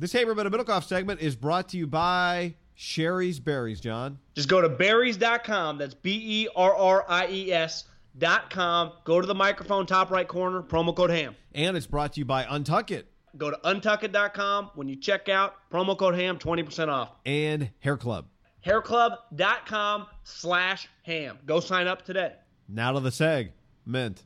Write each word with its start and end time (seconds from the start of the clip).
This 0.00 0.14
Haberman 0.14 0.46
and 0.46 0.54
Middlekauff 0.54 0.84
segment 0.84 1.20
is 1.20 1.36
brought 1.36 1.68
to 1.68 1.76
you 1.76 1.86
by 1.86 2.54
Shari's 2.74 3.38
Berries, 3.38 3.82
John. 3.82 4.18
Just 4.34 4.48
go 4.48 4.62
to 4.62 4.68
berries.com. 4.70 5.76
That's 5.76 5.92
B 5.92 6.18
E 6.24 6.48
R 6.56 6.74
R 6.74 7.04
I 7.06 7.28
E 7.28 7.52
S.com. 7.52 8.92
Go 9.04 9.20
to 9.20 9.26
the 9.26 9.34
microphone, 9.34 9.84
top 9.84 10.10
right 10.10 10.26
corner, 10.26 10.62
promo 10.62 10.96
code 10.96 11.10
HAM. 11.10 11.36
And 11.54 11.76
it's 11.76 11.86
brought 11.86 12.14
to 12.14 12.20
you 12.20 12.24
by 12.24 12.44
Untuck 12.44 12.90
It 12.90 13.12
Go 13.36 13.50
to 13.50 13.58
untuckit.com. 13.62 14.70
When 14.74 14.88
you 14.88 14.96
check 14.96 15.28
out, 15.28 15.56
promo 15.70 15.98
code 15.98 16.14
HAM, 16.14 16.38
20% 16.38 16.88
off. 16.88 17.10
and 17.26 17.70
Hair 17.80 17.98
Club. 17.98 18.24
Hairclub.com 18.64 20.06
slash 20.24 20.88
ham. 21.02 21.38
Go 21.44 21.60
sign 21.60 21.86
up 21.86 22.06
today. 22.06 22.36
Now 22.70 22.92
to 22.92 23.00
the 23.00 23.10
seg. 23.10 23.50
Mint. 23.84 24.22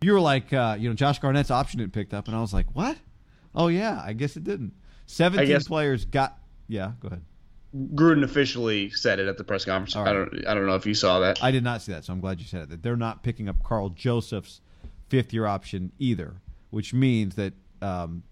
You 0.00 0.14
were 0.14 0.20
like, 0.20 0.50
uh, 0.50 0.76
you 0.78 0.88
know, 0.88 0.94
Josh 0.94 1.18
Garnett's 1.18 1.50
option 1.50 1.80
didn't 1.80 1.92
picked 1.92 2.14
up, 2.14 2.26
and 2.26 2.34
I 2.34 2.40
was 2.40 2.54
like, 2.54 2.74
what? 2.74 2.96
Oh, 3.54 3.68
yeah, 3.68 4.00
I 4.04 4.12
guess 4.12 4.36
it 4.36 4.44
didn't. 4.44 4.72
17 5.06 5.46
guess- 5.46 5.68
players 5.68 6.04
got. 6.04 6.38
Yeah, 6.68 6.92
go 7.00 7.08
ahead. 7.08 7.22
Gruden 7.74 8.22
officially 8.22 8.90
said 8.90 9.18
it 9.18 9.28
at 9.28 9.38
the 9.38 9.44
press 9.44 9.64
conference. 9.64 9.96
All 9.96 10.06
I 10.06 10.12
don't 10.12 10.46
I 10.46 10.52
don't 10.52 10.66
know 10.66 10.74
if 10.74 10.84
you 10.84 10.92
saw 10.94 11.20
that. 11.20 11.42
I 11.42 11.50
did 11.50 11.64
not 11.64 11.80
see 11.80 11.92
that, 11.92 12.04
so 12.04 12.12
I'm 12.12 12.20
glad 12.20 12.38
you 12.38 12.46
said 12.46 12.62
it. 12.62 12.68
That 12.68 12.82
they're 12.82 12.96
not 12.96 13.22
picking 13.22 13.48
up 13.48 13.62
Karl 13.62 13.88
Joseph's 13.88 14.60
fifth 15.08 15.32
year 15.32 15.46
option 15.46 15.90
either, 15.98 16.34
which 16.68 16.92
means 16.92 17.34
that, 17.36 17.54
um, 17.80 18.24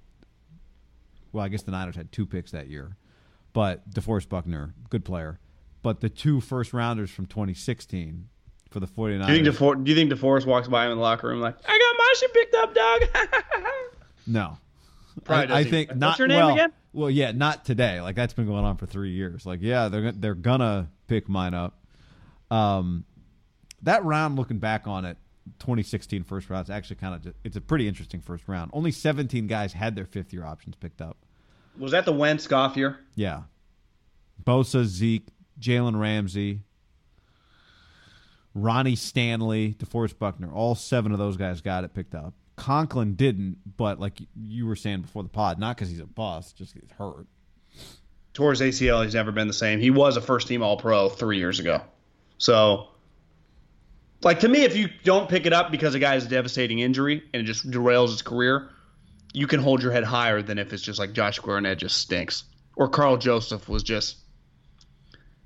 well, 1.32 1.42
I 1.44 1.48
guess 1.48 1.62
the 1.62 1.70
Niners 1.70 1.97
had 1.97 2.12
two 2.12 2.26
picks 2.26 2.50
that 2.50 2.69
year, 2.69 2.97
but 3.54 3.88
DeForest 3.91 4.28
Buckner, 4.28 4.75
good 4.91 5.06
player, 5.06 5.38
but 5.82 6.00
the 6.00 6.10
two 6.10 6.42
first 6.42 6.75
rounders 6.75 7.10
from 7.10 7.25
2016 7.25 8.28
for 8.70 8.81
the 8.81 8.87
49ers. 8.87 9.26
do 9.26 9.32
you 9.34 9.42
think 9.44 9.56
DeFor- 9.56 9.84
do 9.84 9.91
you 9.91 9.97
think 9.97 10.12
DeForest 10.12 10.44
walks 10.44 10.69
by 10.69 10.84
him 10.84 10.92
in 10.92 10.98
the 10.98 11.02
locker 11.02 11.28
room 11.28 11.41
like, 11.41 11.56
I 11.66 11.78
got 11.78 11.98
my 11.98 12.12
shit 12.16 12.34
picked 12.34 12.54
up, 12.56 12.75
dog? 12.75 13.26
no. 14.26 14.58
Probably 15.25 15.54
I, 15.54 15.58
I 15.60 15.64
think 15.64 15.88
even- 15.88 15.98
not. 15.98 16.06
What's 16.08 16.19
your 16.19 16.28
name 16.28 16.38
well, 16.38 16.54
again? 16.54 16.72
Well, 16.92 17.10
yeah, 17.10 17.32
not 17.32 17.64
today. 17.64 18.00
Like 18.00 18.16
that's 18.16 18.32
been 18.32 18.47
going 18.47 18.64
on 18.64 18.76
for 18.76 18.86
three 18.86 19.10
years. 19.10 19.47
Like, 19.47 19.60
yeah, 19.62 19.88
they're 19.88 20.12
they're 20.12 20.34
gonna 20.34 20.88
pick 21.06 21.28
mine 21.28 21.54
up. 21.54 21.84
Um, 22.50 23.04
that 23.82 24.04
round, 24.04 24.36
looking 24.36 24.58
back 24.58 24.86
on 24.86 25.04
it, 25.04 25.16
2016 25.60 26.25
first 26.25 26.50
round, 26.50 26.62
it's 26.62 26.70
actually 26.70 26.97
kind 26.97 27.14
of 27.14 27.34
it's 27.44 27.56
a 27.56 27.60
pretty 27.60 27.86
interesting 27.86 28.20
first 28.20 28.48
round. 28.48 28.70
Only 28.75 28.91
17 28.91 29.47
guys 29.47 29.72
had 29.72 29.94
their 29.94 30.06
fifth 30.06 30.32
year 30.32 30.44
options 30.44 30.75
picked 30.76 31.00
up. 31.00 31.16
Was 31.78 31.92
that 31.92 32.04
the 32.04 32.12
Wentz 32.12 32.47
Goff 32.47 32.76
year? 32.76 32.98
Yeah, 33.14 33.42
Bosa, 34.42 34.84
Zeke, 34.84 35.28
Jalen 35.60 35.98
Ramsey, 35.98 36.60
Ronnie 38.54 38.97
Stanley, 38.97 39.75
DeForest 39.75 40.19
Buckner. 40.19 40.52
All 40.52 40.75
seven 40.75 41.12
of 41.12 41.19
those 41.19 41.37
guys 41.37 41.60
got 41.60 41.84
it 41.84 41.94
picked 41.94 42.14
up. 42.14 42.34
Conklin 42.60 43.15
didn't, 43.15 43.56
but 43.78 43.98
like 43.98 44.19
you 44.37 44.66
were 44.66 44.76
saying 44.76 45.00
before 45.00 45.22
the 45.22 45.31
pod, 45.31 45.59
not 45.59 45.76
because 45.76 45.88
he's 45.88 46.00
a 46.00 46.06
bust, 46.06 46.59
just 46.59 46.75
he's 46.75 46.91
hurt. 46.98 47.26
Towards 48.34 48.60
ACL. 48.60 49.03
He's 49.03 49.15
never 49.15 49.32
been 49.32 49.48
the 49.48 49.54
same. 49.54 49.81
He 49.81 49.91
was 49.91 50.19
a 50.19 50.21
first 50.21 50.47
team 50.47 50.62
All 50.62 50.76
Pro 50.76 51.09
three 51.09 51.38
years 51.38 51.59
ago. 51.59 51.81
So, 52.37 52.88
like 54.22 54.41
to 54.41 54.49
me, 54.49 54.62
if 54.62 54.76
you 54.76 54.91
don't 55.04 55.28
pick 55.28 55.47
it 55.47 55.54
up 55.54 55.70
because 55.70 55.94
a 55.94 55.99
guy 55.99 56.12
has 56.12 56.26
a 56.26 56.28
devastating 56.28 56.81
injury 56.81 57.22
and 57.32 57.43
it 57.43 57.47
just 57.47 57.69
derails 57.69 58.10
his 58.10 58.20
career, 58.20 58.69
you 59.32 59.47
can 59.47 59.60
hold 59.60 59.82
your 59.82 59.93
head 59.93 60.04
higher 60.04 60.43
than 60.43 60.59
if 60.59 60.75
it's 60.75 60.82
just 60.82 60.99
like 60.99 61.15
Josh 61.15 61.38
Garnett 61.38 61.78
just 61.78 61.97
stinks 61.97 62.44
or 62.76 62.88
Karl 62.88 63.16
Joseph 63.16 63.69
was 63.70 63.82
just. 63.82 64.19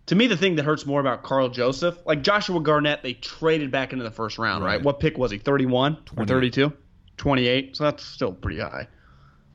To 0.07 0.17
me, 0.17 0.27
the 0.27 0.37
thing 0.37 0.57
that 0.57 0.65
hurts 0.65 0.85
more 0.85 1.01
about 1.01 1.23
Karl 1.23 1.49
Joseph, 1.49 1.97
like 2.05 2.23
Joshua 2.23 2.61
Garnett, 2.61 3.03
they 3.03 3.15
traded 3.15 3.71
back 3.71 3.93
into 3.93 4.05
the 4.05 4.11
first 4.11 4.37
round, 4.37 4.63
right? 4.63 4.77
Right. 4.77 4.83
What 4.85 5.01
pick 5.01 5.17
was 5.17 5.31
he? 5.31 5.39
31 5.39 5.97
or 6.17 6.27
32? 6.27 6.73
28. 7.17 7.77
So 7.77 7.85
that's 7.85 8.05
still 8.05 8.33
pretty 8.33 8.61
high. 8.61 8.89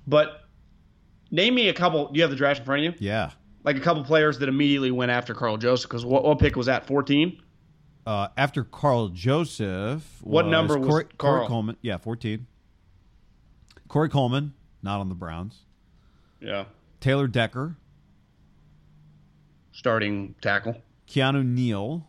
But 0.08 0.42
name 1.32 1.56
me 1.56 1.70
a 1.70 1.74
couple. 1.74 2.08
Do 2.12 2.18
you 2.18 2.22
have 2.24 2.32
the 2.32 2.36
draft 2.38 2.60
in 2.62 2.66
front 2.66 2.86
of 2.86 2.94
you? 2.94 3.06
Yeah. 3.08 3.32
like 3.64 3.76
a 3.76 3.80
couple 3.82 4.04
players 4.04 4.40
that 4.40 4.50
immediately 4.50 4.92
went 4.92 5.12
after 5.12 5.34
Karl 5.34 5.58
Joseph 5.58 5.90
because 5.90 6.06
what, 6.06 6.24
what 6.24 6.40
pick 6.40 6.56
was 6.56 6.66
that? 6.68 6.88
14? 6.88 7.42
Uh, 8.08 8.30
after 8.38 8.64
Karl 8.64 9.10
Joseph, 9.10 10.04
What 10.24 10.48
number 10.48 10.80
was 10.80 10.88
Corey, 10.88 11.04
Corey 11.04 11.16
Carl? 11.18 11.48
Coleman? 11.48 11.78
Yeah, 11.82 11.98
14. 11.98 12.48
Corey 13.88 14.10
Coleman, 14.10 14.54
not 14.82 15.00
on 15.00 15.10
the 15.10 15.16
Browns. 15.16 15.60
Yeah. 16.40 16.66
Taylor 17.02 17.28
Decker, 17.28 17.76
Starting 19.72 20.36
tackle. 20.42 20.76
Keanu 21.08 21.46
Neal, 21.46 22.08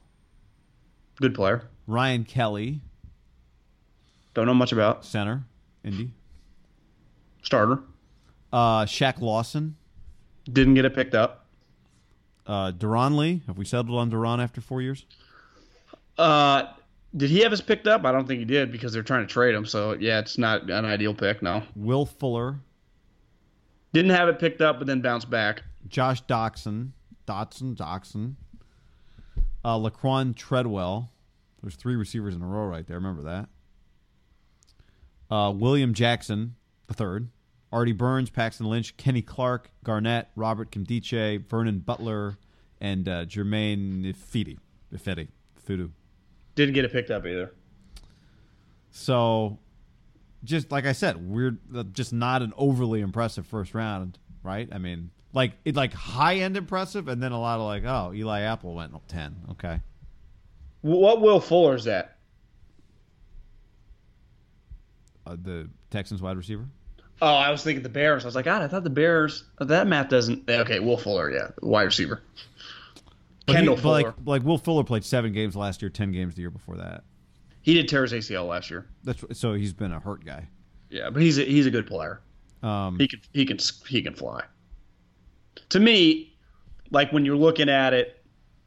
Good 1.21 1.35
player. 1.35 1.69
Ryan 1.87 2.25
Kelly, 2.25 2.81
Don't 4.35 4.47
know 4.47 4.55
much 4.55 4.73
about. 4.73 5.05
center, 5.05 5.43
Indy. 5.85 6.11
Starter. 7.43 7.81
Uh, 8.53 8.85
Shaq 8.85 9.21
Lawson, 9.21 9.77
Didn't 10.45 10.75
get 10.75 10.85
it 10.85 10.95
picked 10.95 11.15
up. 11.15 11.47
uh, 12.47 12.73
Darron 12.73 13.17
Lee. 13.17 13.43
Have 13.47 13.57
we 13.59 13.65
settled 13.65 13.97
on 13.99 14.11
Duran 14.11 14.41
after 14.41 14.61
four 14.61 14.83
years? 14.83 15.05
Uh, 16.19 16.65
did 17.17 17.31
he 17.31 17.41
have 17.41 17.51
his 17.51 17.61
picked 17.61 17.87
up? 17.87 18.05
I 18.05 18.13
don't 18.13 18.27
think 18.27 18.41
he 18.41 18.45
did 18.45 18.71
because 18.73 18.93
they're 18.93 19.03
trying 19.03 19.27
to 19.27 19.33
trade 19.33 19.55
him. 19.55 19.65
So, 19.65 19.93
yeah, 19.95 20.19
it's 20.19 20.37
not 20.39 20.69
an 20.71 20.85
ideal 20.85 21.15
pick, 21.15 21.43
no. 21.43 21.63
Will 21.77 22.05
Fuller, 22.07 22.57
Didn't 23.93 24.11
have 24.13 24.29
it 24.29 24.39
picked 24.39 24.61
up, 24.61 24.79
but 24.79 24.87
then 24.87 25.01
bounced 25.01 25.31
back. 25.31 25.63
Josh 25.89 26.23
Doctson, 26.25 26.91
Dotson, 27.27 27.75
Doctson, 27.77 28.35
uh, 29.65 29.77
Laquan 29.79 30.35
Treadwell. 30.37 31.11
There's 31.63 31.75
three 31.77 31.97
receivers 31.97 32.35
in 32.35 32.43
a 32.43 32.47
row 32.47 32.67
right 32.67 32.87
there. 32.87 32.97
Remember 32.97 33.23
that. 33.23 33.49
Uh, 35.31 35.53
William 35.55 35.95
Jackson, 35.95 36.57
the 36.87 36.95
third. 36.95 37.29
Artie 37.73 37.93
Burns, 37.93 38.31
Paxton 38.31 38.67
Lynch, 38.67 38.97
Kenny 38.97 39.23
Clark, 39.23 39.71
Garnett, 39.85 40.29
Robert 40.35 40.73
Nkemdiche, 40.73 41.47
Vernon 41.49 41.79
Butler, 41.79 42.37
and 42.81 43.09
uh, 43.09 43.25
Germain 43.27 44.03
Ifedi. 44.03 44.59
Ifedi. 44.93 45.29
Fudu. 45.69 45.91
Didn't 46.57 46.75
get 46.75 46.85
it 46.85 46.91
picked 46.93 47.13
up 47.13 47.25
either. 47.27 47.53
So, 48.91 49.59
just 50.43 50.73
like 50.73 50.85
I 50.85 50.93
said, 50.93 51.29
we're 51.29 51.59
uh, 51.75 51.85
just 51.85 52.13
not 52.13 52.43
an 52.43 52.53
overly 52.57 53.01
impressive 53.03 53.47
first 53.47 53.73
round, 53.73 54.19
right? 54.43 54.69
I 54.73 54.79
mean, 54.79 55.11
like 55.33 55.53
it 55.65 55.77
like 55.77 55.93
high 55.93 56.37
end 56.37 56.57
impressive, 56.57 57.07
and 57.07 57.23
then 57.23 57.31
a 57.31 57.41
lot 57.41 57.61
of 57.61 57.67
like, 57.67 57.85
oh, 57.85 58.13
Eli 58.13 58.41
Apple 58.41 58.75
went 58.75 58.93
ten. 59.07 59.37
Okay, 59.53 59.81
What 60.81 61.21
Will 61.21 61.41
Fuller's 61.41 61.85
that? 61.85 62.17
Uh, 65.31 65.37
the 65.43 65.69
Texans 65.91 66.21
wide 66.23 66.37
receiver. 66.37 66.67
Oh, 67.23 67.27
I 67.35 67.51
was 67.51 67.63
thinking 67.63 67.83
the 67.83 67.89
Bears. 67.91 68.25
I 68.25 68.29
was 68.29 68.35
like, 68.35 68.47
God, 68.47 68.63
I 68.63 68.69
thought 68.69 68.83
the 68.85 68.91
Bears. 68.91 69.45
That 69.59 69.87
math 69.87 70.09
doesn't. 70.09 70.49
Okay, 70.49 70.81
Will 70.81 70.97
Fuller, 70.97 71.31
yeah, 71.31 71.49
wide 71.63 71.83
receiver. 71.85 72.23
But 73.47 73.53
he- 73.55 73.57
Kendall 73.57 73.75
but 73.77 73.83
Fuller. 73.83 74.03
like 74.03 74.15
like 74.27 74.43
Will 74.45 74.59
Fuller 74.59 74.85
played 74.85 75.05
seven 75.05 75.33
games 75.33 75.57
last 75.57 75.83
year, 75.83 75.89
ten 75.89 76.13
games 76.13 76.35
the 76.35 76.43
year 76.43 76.51
before 76.51 76.77
that. 76.77 77.03
he 77.63 77.75
did 77.75 77.89
tear 77.89 78.03
his 78.03 78.13
ACL 78.13 78.47
last 78.47 78.71
year. 78.71 78.87
That's 79.03 79.25
so 79.33 79.55
he's 79.55 79.73
been 79.73 79.93
a 79.93 79.99
hurt 79.99 80.25
guy. 80.25 80.47
Yeah, 80.91 81.11
but 81.11 81.21
he's 81.23 81.39
a, 81.39 81.43
he's 81.45 81.67
a 81.67 81.71
good 81.71 81.87
player. 81.87 82.21
Um, 82.63 82.99
He 82.99 83.09
can 83.09 83.21
he 83.33 83.45
can 83.47 83.59
he 83.89 84.03
can 84.03 84.15
fly. 84.15 84.45
To 85.71 85.81
me, 85.81 86.37
like 86.91 87.13
when 87.13 87.25
you're 87.25 87.35
looking 87.37 87.69
at 87.69 87.93
it, 87.95 88.23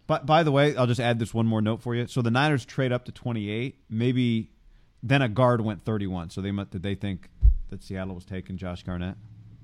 But 0.08 0.26
by 0.26 0.44
the 0.44 0.52
way, 0.52 0.76
I'll 0.76 0.88
just 0.88 1.00
add 1.00 1.18
this 1.20 1.34
one 1.34 1.46
more 1.46 1.62
note 1.62 1.82
for 1.82 1.96
you. 1.96 2.08
So 2.08 2.22
the 2.22 2.32
Niners 2.32 2.66
trade 2.66 2.92
up 2.92 3.06
to 3.06 3.12
28. 3.12 3.76
Maybe 3.90 4.50
then 5.04 5.22
a 5.22 5.30
guard 5.30 5.62
went 5.62 5.84
31. 5.84 6.30
So 6.30 6.42
they 6.42 6.52
did 6.52 6.82
they 6.82 6.96
think 6.96 7.30
that 7.70 7.84
Seattle 7.84 8.16
was 8.16 8.26
taking 8.26 8.58
Josh 8.58 8.84
Garnett? 8.84 9.16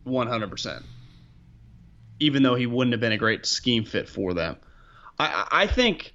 100%. 0.06 0.84
Even 2.20 2.44
though 2.44 2.56
he 2.56 2.66
wouldn't 2.66 2.92
have 2.94 3.00
been 3.00 3.14
a 3.14 3.18
great 3.18 3.46
scheme 3.46 3.86
fit 3.86 4.10
for 4.10 4.34
them. 4.34 4.58
I, 5.18 5.48
I 5.52 5.68
think 5.68 6.14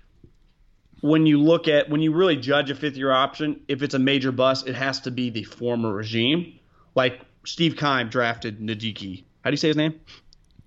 when 1.00 1.26
you 1.26 1.40
look 1.40 1.66
at, 1.68 1.88
when 1.88 2.02
you 2.02 2.12
really 2.12 2.36
judge 2.36 2.70
a 2.70 2.74
fifth 2.74 2.96
year 2.96 3.10
option, 3.10 3.60
if 3.68 3.82
it's 3.82 3.94
a 3.94 3.98
major 3.98 4.32
bust, 4.32 4.68
it 4.68 4.74
has 4.74 5.00
to 5.00 5.10
be 5.10 5.30
the 5.30 5.44
former 5.44 5.92
regime. 5.92 6.58
Like 6.94 7.20
Steve 7.46 7.76
Keim 7.76 8.08
drafted 8.08 8.60
Najiki. 8.60 9.24
How 9.42 9.50
do 9.50 9.54
you 9.54 9.58
say 9.58 9.68
his 9.68 9.76
name? 9.76 9.98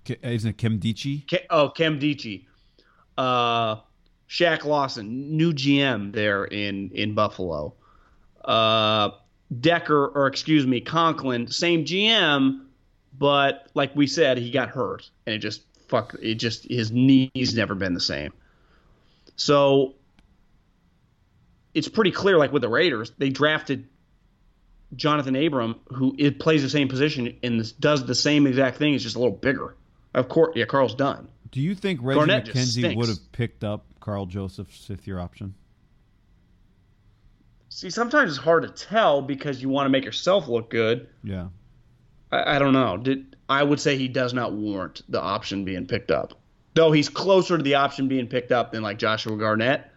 Ki- 0.04 0.16
Isn't 0.22 0.50
it 0.50 0.58
Kim 0.58 0.78
Dichie? 0.80 1.26
Ke- 1.26 1.46
oh, 1.50 1.68
Kem 1.70 1.98
Dichie. 2.00 2.46
Uh, 3.16 3.76
Shaq 4.28 4.64
Lawson, 4.64 5.36
new 5.36 5.52
GM 5.52 6.12
there 6.12 6.44
in, 6.44 6.90
in 6.92 7.14
Buffalo. 7.14 7.74
Uh, 8.48 9.10
Decker, 9.60 10.06
or 10.06 10.26
excuse 10.26 10.66
me, 10.66 10.80
Conklin, 10.80 11.48
same 11.48 11.84
GM, 11.84 12.64
but 13.16 13.68
like 13.74 13.94
we 13.94 14.06
said, 14.06 14.38
he 14.38 14.50
got 14.50 14.70
hurt, 14.70 15.08
and 15.26 15.34
it 15.34 15.38
just 15.38 15.62
fuck, 15.88 16.14
it 16.20 16.36
just 16.36 16.64
his 16.64 16.90
knees 16.90 17.54
never 17.54 17.74
been 17.74 17.94
the 17.94 18.00
same. 18.00 18.32
So 19.36 19.94
it's 21.74 21.88
pretty 21.88 22.10
clear, 22.10 22.38
like 22.38 22.52
with 22.52 22.62
the 22.62 22.68
Raiders, 22.68 23.12
they 23.18 23.30
drafted 23.30 23.86
Johnathan 24.96 25.46
Abram, 25.46 25.76
who 25.88 26.14
it 26.18 26.40
plays 26.40 26.62
the 26.62 26.70
same 26.70 26.88
position 26.88 27.36
and 27.42 27.78
does 27.78 28.06
the 28.06 28.14
same 28.14 28.46
exact 28.46 28.78
thing. 28.78 28.94
It's 28.94 29.04
just 29.04 29.16
a 29.16 29.18
little 29.18 29.36
bigger. 29.36 29.76
Of 30.14 30.28
course, 30.28 30.56
yeah, 30.56 30.64
Karl's 30.64 30.94
done. 30.94 31.28
Do 31.50 31.60
you 31.60 31.74
think 31.74 32.00
Reggie 32.02 32.18
Garnett 32.18 32.46
McKenzie 32.46 32.96
would 32.96 33.08
have 33.08 33.32
picked 33.32 33.64
up 33.64 33.84
Karl 34.00 34.26
Joseph's 34.26 34.84
fifth 34.84 35.06
year 35.06 35.18
option? 35.18 35.54
See, 37.68 37.90
sometimes 37.90 38.30
it's 38.30 38.38
hard 38.38 38.62
to 38.62 38.68
tell 38.68 39.20
because 39.20 39.60
you 39.60 39.68
want 39.68 39.86
to 39.86 39.90
make 39.90 40.04
yourself 40.04 40.48
look 40.48 40.70
good. 40.70 41.08
Yeah. 41.22 41.48
I, 42.32 42.56
I 42.56 42.58
don't 42.58 42.72
know. 42.72 42.96
Did 42.96 43.36
I 43.48 43.62
would 43.62 43.80
say 43.80 43.96
he 43.96 44.08
does 44.08 44.34
not 44.34 44.52
warrant 44.52 45.02
the 45.08 45.20
option 45.20 45.64
being 45.64 45.86
picked 45.86 46.10
up, 46.10 46.38
though 46.74 46.92
he's 46.92 47.08
closer 47.08 47.56
to 47.56 47.62
the 47.62 47.74
option 47.74 48.08
being 48.08 48.26
picked 48.26 48.52
up 48.52 48.72
than 48.72 48.82
like 48.82 48.98
Joshua 48.98 49.36
Garnett. 49.36 49.90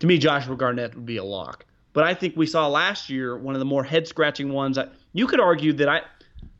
To 0.00 0.06
me, 0.06 0.18
Joshua 0.18 0.56
Garnett 0.56 0.94
would 0.94 1.06
be 1.06 1.18
a 1.18 1.24
lock. 1.24 1.64
But 1.92 2.04
I 2.04 2.14
think 2.14 2.36
we 2.36 2.46
saw 2.46 2.66
last 2.66 3.08
year 3.08 3.38
one 3.38 3.54
of 3.54 3.60
the 3.60 3.64
more 3.64 3.84
head 3.84 4.08
scratching 4.08 4.52
ones. 4.52 4.78
I, 4.78 4.88
you 5.12 5.26
could 5.26 5.40
argue 5.40 5.72
that 5.74 5.88
I 5.88 6.02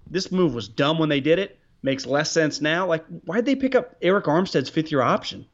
this 0.08 0.30
move 0.30 0.54
was 0.54 0.68
dumb 0.68 0.98
when 0.98 1.08
they 1.08 1.20
did 1.20 1.38
it. 1.38 1.58
Makes 1.82 2.06
less 2.06 2.30
sense 2.30 2.60
now. 2.60 2.86
Like, 2.86 3.04
why'd 3.24 3.44
they 3.44 3.56
pick 3.56 3.74
up 3.74 4.00
Arik 4.00 4.24
Armstead's 4.24 4.70
fifth 4.70 4.90
year 4.90 5.02
option? 5.02 5.44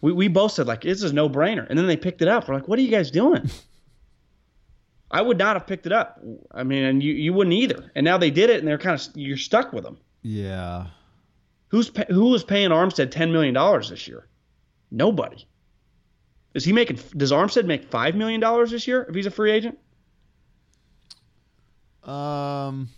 We, 0.00 0.12
we 0.12 0.28
both 0.28 0.52
said 0.52 0.66
like 0.66 0.82
this 0.82 1.02
is 1.02 1.12
no 1.12 1.28
brainer, 1.28 1.68
and 1.68 1.78
then 1.78 1.86
they 1.86 1.96
picked 1.96 2.22
it 2.22 2.28
up. 2.28 2.48
We're 2.48 2.54
like, 2.54 2.68
what 2.68 2.78
are 2.78 2.82
you 2.82 2.90
guys 2.90 3.10
doing? 3.10 3.50
I 5.10 5.22
would 5.22 5.38
not 5.38 5.56
have 5.56 5.66
picked 5.66 5.86
it 5.86 5.92
up. 5.92 6.20
I 6.52 6.62
mean, 6.62 6.84
and 6.84 7.02
you, 7.02 7.12
you 7.12 7.32
wouldn't 7.32 7.54
either. 7.54 7.90
And 7.94 8.04
now 8.04 8.16
they 8.16 8.30
did 8.30 8.48
it, 8.48 8.60
and 8.60 8.68
they're 8.68 8.78
kind 8.78 8.98
of 8.98 9.16
you're 9.16 9.36
stuck 9.36 9.72
with 9.72 9.82
them. 9.82 9.98
Yeah. 10.22 10.86
Who's 11.68 11.90
who 12.08 12.26
was 12.26 12.44
paying 12.44 12.70
Armstead 12.70 13.10
ten 13.10 13.32
million 13.32 13.54
dollars 13.54 13.90
this 13.90 14.06
year? 14.06 14.28
Nobody. 14.90 15.46
Is 16.54 16.64
he 16.64 16.72
making? 16.72 16.98
Does 17.16 17.32
Armstead 17.32 17.66
make 17.66 17.90
five 17.90 18.14
million 18.14 18.40
dollars 18.40 18.70
this 18.70 18.86
year 18.86 19.06
if 19.08 19.14
he's 19.14 19.26
a 19.26 19.30
free 19.30 19.50
agent? 19.50 19.78
Um. 22.04 22.88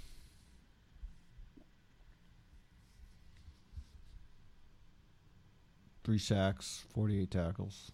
Three 6.04 6.18
sacks, 6.18 6.84
48 6.94 7.30
tackles. 7.30 7.92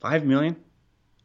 Five 0.00 0.24
million? 0.24 0.54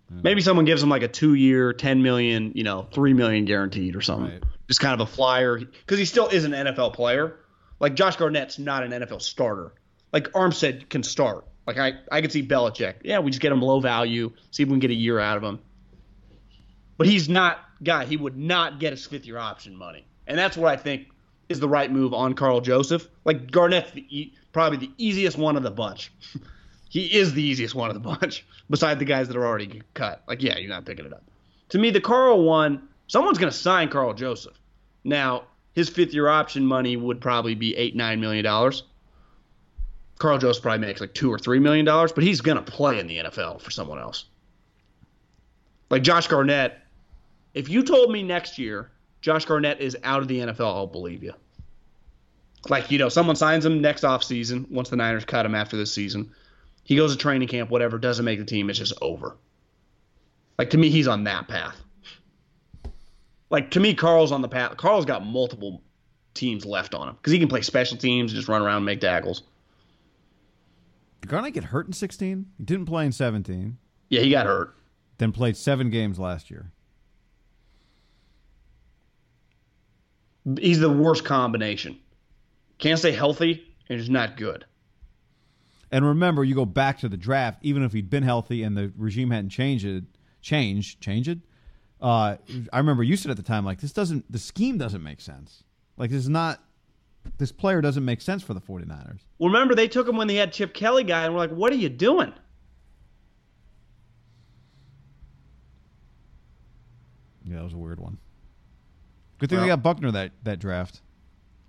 Maybe 0.10 0.42
someone 0.42 0.66
gives 0.66 0.82
him 0.82 0.90
like 0.90 1.04
a 1.04 1.08
two-year, 1.08 1.74
ten 1.74 2.02
million, 2.02 2.54
you 2.56 2.64
know, 2.64 2.88
three 2.94 3.14
million 3.14 3.46
guaranteed 3.46 3.96
or 3.96 4.02
something. 4.02 4.32
Right. 4.32 4.44
Just 4.68 4.80
kind 4.80 4.94
of 4.94 5.08
a 5.08 5.12
flyer 5.12 5.58
because 5.60 6.00
he 6.00 6.06
still 6.06 6.28
is 6.28 6.46
an 6.46 6.52
NFL 6.52 6.94
player. 6.94 7.38
Like 7.80 7.94
Josh 7.96 8.16
Garnett's 8.16 8.58
not 8.58 8.84
an 8.84 8.92
NFL 8.92 9.22
starter. 9.22 9.74
Like 10.14 10.32
Armstead 10.32 10.90
can 10.90 11.04
start. 11.04 11.46
Like 11.66 11.78
I, 11.78 11.94
I 12.10 12.22
could 12.22 12.32
see 12.32 12.46
Belichick. 12.46 12.96
Yeah, 13.04 13.20
we 13.20 13.32
just 13.32 13.42
get 13.42 13.52
him 13.52 13.62
low 13.62 13.82
value, 13.82 14.32
see 14.52 14.64
if 14.64 14.70
we 14.70 14.74
can 14.74 14.80
get 14.80 14.92
a 14.92 14.96
year 14.96 15.20
out 15.20 15.38
of 15.38 15.44
him. 15.44 15.60
But 16.98 17.08
he's 17.08 17.28
not 17.28 17.60
guy. 17.84 18.06
He 18.06 18.16
would 18.18 18.38
not 18.38 18.80
get 18.80 18.94
his 18.94 19.06
fifth-year 19.06 19.38
option 19.38 19.76
money, 19.76 20.06
and 20.26 20.38
that's 20.38 20.56
what 20.58 20.72
I 20.72 20.78
think 20.78 21.08
is 21.50 21.60
the 21.60 21.70
right 21.70 21.92
move 21.92 22.14
on 22.14 22.34
Karl 22.34 22.62
Joseph. 22.62 23.08
Like 23.26 23.52
Garnett's 23.52 23.92
the 23.92 24.06
e- 24.10 24.34
probably 24.54 24.78
the 24.80 24.92
easiest 24.98 25.38
one 25.38 25.58
of 25.58 25.64
the 25.64 25.72
bunch. 25.72 26.12
he 26.90 27.18
is 27.18 27.34
the 27.34 27.44
easiest 27.44 27.76
one 27.76 27.90
of 27.90 27.94
the 27.94 28.00
bunch, 28.18 28.46
beside 28.70 29.00
the 29.00 29.06
guys 29.06 29.28
that 29.28 29.38
are 29.38 29.46
already 29.46 29.82
cut. 29.94 30.24
Like, 30.28 30.42
yeah, 30.42 30.58
you're 30.58 30.70
not 30.70 30.86
picking 30.86 31.06
it 31.06 31.14
up. 31.14 31.24
To 31.70 31.80
me, 31.80 31.90
the 31.90 32.02
Karl 32.02 32.44
one, 32.44 32.88
someone's 33.08 33.38
going 33.38 33.52
to 33.52 33.58
sign 33.58 33.90
Karl 33.90 34.14
Joseph. 34.14 34.58
Now, 35.04 35.44
his 35.74 35.90
fifth 35.90 36.14
year 36.14 36.28
option 36.28 36.66
money 36.66 36.98
would 36.98 37.22
probably 37.22 37.56
be 37.56 37.76
eight, 37.76 37.96
nine 37.96 38.20
million 38.20 38.44
dollars. 38.44 38.84
Karl 40.18 40.40
Joseph 40.40 40.64
probably 40.64 40.86
makes 40.86 41.00
like 41.00 41.14
two 41.14 41.32
or 41.32 41.38
three 41.38 41.60
million 41.60 41.86
dollars, 41.86 42.12
but 42.12 42.24
he's 42.24 42.42
going 42.42 42.58
to 42.58 42.64
play 42.64 43.00
in 43.00 43.08
the 43.08 43.18
NFL 43.18 43.62
for 43.62 43.70
someone 43.70 44.00
else. 44.00 44.26
Like 45.90 46.04
Josh 46.04 46.28
Garnett, 46.28 46.80
if 47.54 47.70
you 47.70 47.84
told 47.84 48.12
me 48.12 48.24
next 48.24 48.58
year 48.58 48.92
Josh 49.22 49.46
Garnett 49.46 49.80
is 49.80 49.96
out 50.04 50.22
of 50.22 50.28
the 50.28 50.40
NFL, 50.40 50.74
I'll 50.74 50.88
believe 50.88 51.24
you. 51.24 51.34
Like, 52.70 52.92
you 52.92 52.98
know, 52.98 53.10
someone 53.10 53.36
signs 53.36 53.66
him 53.66 53.82
next 53.82 54.04
offseason 54.04 54.70
once 54.70 54.90
the 54.90 54.96
Niners 54.96 55.26
cut 55.26 55.46
him 55.46 55.56
after 55.56 55.78
this 55.78 55.94
season. 55.94 56.32
He 56.88 56.96
goes 56.96 57.12
to 57.12 57.18
training 57.18 57.50
camp, 57.50 57.70
whatever, 57.70 57.98
doesn't 57.98 58.24
make 58.24 58.40
the 58.40 58.46
team, 58.46 58.70
it's 58.70 58.80
just 58.80 58.94
over. 59.02 59.36
Like, 60.58 60.70
to 60.70 60.78
me, 60.78 60.90
he's 60.90 61.10
on 61.10 61.26
that 61.26 61.50
path. 61.50 61.76
Like, 63.50 63.72
to 63.72 63.82
me, 63.82 63.94
Karl's 63.94 64.32
on 64.32 64.42
the 64.42 64.48
path. 64.48 64.78
Karl's 64.78 65.04
got 65.04 65.26
multiple 65.26 65.84
teams 66.34 66.66
left 66.66 66.96
on 66.96 67.10
him 67.10 67.16
because 67.16 67.34
he 67.34 67.40
can 67.40 67.50
play 67.50 67.62
special 67.62 67.98
teams 67.98 68.32
and 68.32 68.38
just 68.38 68.48
run 68.48 68.62
around 68.62 68.78
and 68.78 68.86
make 68.86 69.02
tackles. 69.02 69.44
Did 71.20 71.30
Garnett 71.30 71.54
get 71.54 71.66
hurt 71.66 71.88
in 71.88 71.94
16? 71.94 72.46
He 72.58 72.64
didn't 72.64 72.86
play 72.86 73.06
in 73.06 73.12
17. 73.12 73.78
Yeah, 74.08 74.22
he 74.22 74.30
got 74.30 74.46
hurt. 74.46 74.74
Then 75.18 75.34
played 75.34 75.58
seven 75.58 75.90
games 75.90 76.18
last 76.18 76.50
year. 76.50 76.72
He's 80.58 80.80
the 80.80 80.90
worst 80.90 81.26
combination. 81.26 82.00
Can't 82.78 82.98
stay 82.98 83.12
healthy 83.12 83.76
and 83.90 84.00
he's 84.00 84.10
not 84.10 84.38
good. 84.38 84.64
And 85.92 86.06
remember, 86.06 86.44
you 86.44 86.56
go 86.56 86.66
back 86.66 87.00
to 87.00 87.10
the 87.10 87.18
draft. 87.18 87.60
Even 87.64 87.84
if 87.84 87.94
he'd 87.94 88.10
been 88.10 88.24
healthy 88.24 88.64
and 88.64 88.76
the 88.76 88.92
regime 88.98 89.32
hadn't 89.32 89.50
changed 89.50 89.86
it, 89.86 90.04
changed, 90.42 91.02
changed 91.02 91.30
it. 91.30 91.40
Uh, 92.02 92.38
I 92.72 92.78
remember 92.78 93.04
you 93.04 93.16
said 93.18 93.32
at 93.32 93.38
the 93.38 93.44
time, 93.44 93.66
like 93.66 93.80
this 93.80 93.92
doesn't, 93.92 94.32
the 94.32 94.40
scheme 94.40 94.78
doesn't 94.78 95.04
make 95.04 95.22
sense. 95.22 95.64
Like 95.98 96.10
this 96.10 96.20
is 96.20 96.30
not, 96.30 96.62
this 97.38 97.52
player 97.52 97.82
doesn't 97.82 98.06
make 98.06 98.22
sense 98.22 98.44
for 98.44 98.54
the 98.54 98.62
49ers. 98.62 99.20
Well, 99.40 99.50
remember, 99.50 99.76
they 99.76 99.88
took 99.88 100.08
him 100.08 100.18
when 100.18 100.28
they 100.28 100.36
had 100.36 100.54
Chip 100.54 100.74
Kelly 100.74 101.04
guy, 101.04 101.26
and 101.26 101.34
we're 101.34 101.40
like, 101.40 101.52
what 101.52 101.74
are 101.74 101.78
you 101.78 101.90
doing? 101.90 102.34
Yeah, 107.46 107.58
that 107.58 107.64
was 107.64 107.74
a 107.74 107.78
weird 107.78 108.00
one. 108.00 108.18
Good 109.40 109.50
thing 109.50 109.62
they 109.62 109.68
got 109.68 109.84
Buckner 109.84 110.12
that 110.12 110.32
that 110.44 110.60
draft. 110.60 111.02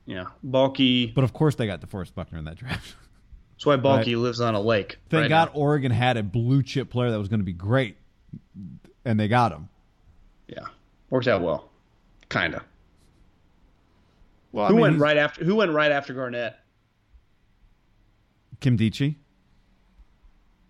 Yeah, 0.07 0.25
bulky. 0.43 1.07
But 1.07 1.25
of 1.25 1.33
course 1.33 1.55
they 1.55 1.67
got 1.67 1.81
DeForest 1.81 2.15
Buckner 2.15 2.39
in 2.39 2.45
that 2.47 2.57
draft. 2.57 2.97
That's 3.59 3.67
why 3.67 3.77
Bulky 3.77 4.15
lives 4.15 4.41
on 4.41 4.55
a 4.55 4.61
lake. 4.61 4.99
Thank 5.11 5.23
right 5.23 5.29
God 5.29 5.49
now. 5.53 5.61
Oregon 5.61 5.91
had 5.91 6.17
a 6.17 6.23
blue 6.23 6.63
chip 6.63 6.91
player 6.91 7.11
that 7.11 7.19
was 7.19 7.27
going 7.27 7.41
to 7.41 7.45
be 7.45 7.53
great, 7.53 7.97
and 9.05 9.19
they 9.19 9.27
got 9.27 9.51
him. 9.51 9.69
Yeah, 10.47 10.67
worked 11.11 11.27
out 11.27 11.43
well, 11.43 11.69
kinda. 12.31 12.63
Well, 14.53 14.67
I 14.67 14.69
Who 14.69 14.75
mean, 14.75 14.83
went 14.83 14.99
right 15.01 15.17
after? 15.17 15.45
Who 15.45 15.57
went 15.57 15.73
right 15.73 15.91
after 15.91 16.15
Garnett? 16.15 16.55
Kim 18.61 18.79
Dichie, 18.79 19.17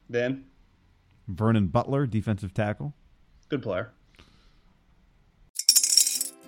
Then 0.08 0.46
Vernon 1.28 1.66
Butler, 1.68 2.06
defensive 2.06 2.54
tackle. 2.54 2.94
good 3.50 3.62
player. 3.62 3.92